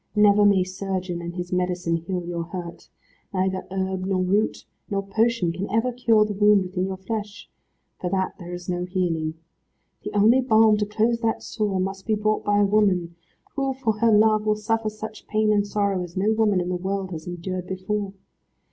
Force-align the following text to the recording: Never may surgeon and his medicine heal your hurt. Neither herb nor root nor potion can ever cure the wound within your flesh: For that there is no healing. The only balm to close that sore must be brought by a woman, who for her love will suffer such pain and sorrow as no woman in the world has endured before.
Never 0.15 0.45
may 0.45 0.63
surgeon 0.63 1.21
and 1.21 1.35
his 1.35 1.53
medicine 1.53 1.97
heal 1.97 2.25
your 2.25 2.45
hurt. 2.45 2.89
Neither 3.35 3.67
herb 3.69 4.05
nor 4.05 4.23
root 4.23 4.65
nor 4.89 5.05
potion 5.05 5.51
can 5.51 5.69
ever 5.69 5.93
cure 5.93 6.25
the 6.25 6.33
wound 6.33 6.63
within 6.63 6.87
your 6.87 6.97
flesh: 6.97 7.51
For 7.99 8.09
that 8.09 8.39
there 8.39 8.51
is 8.51 8.67
no 8.67 8.85
healing. 8.85 9.35
The 10.03 10.11
only 10.15 10.41
balm 10.41 10.77
to 10.77 10.87
close 10.87 11.19
that 11.19 11.43
sore 11.43 11.79
must 11.79 12.07
be 12.07 12.15
brought 12.15 12.43
by 12.43 12.57
a 12.61 12.65
woman, 12.65 13.15
who 13.55 13.73
for 13.75 13.99
her 13.99 14.11
love 14.11 14.47
will 14.47 14.55
suffer 14.55 14.89
such 14.89 15.27
pain 15.27 15.53
and 15.53 15.67
sorrow 15.67 16.01
as 16.01 16.17
no 16.17 16.33
woman 16.33 16.59
in 16.59 16.69
the 16.69 16.77
world 16.77 17.11
has 17.11 17.27
endured 17.27 17.67
before. 17.67 18.13